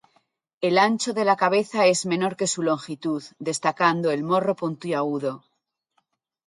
El 0.61 0.79
ancho 0.79 1.13
de 1.13 1.23
la 1.23 1.35
cabeza 1.37 1.85
es 1.85 2.07
menor 2.07 2.35
que 2.35 2.47
su 2.47 2.63
longitud, 2.63 3.21
destacando 3.37 4.09
el 4.09 4.23
morro 4.23 4.55
puntiagudo. 4.55 5.45